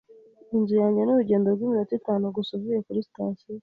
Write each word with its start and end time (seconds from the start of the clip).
Inzu 0.55 0.73
yanjye 0.81 0.99
ni 1.01 1.11
urugendo 1.13 1.47
rw'iminota 1.55 1.93
itanu 1.99 2.23
gusa 2.35 2.51
uvuye 2.57 2.79
kuri 2.85 3.05
sitasiyo. 3.07 3.55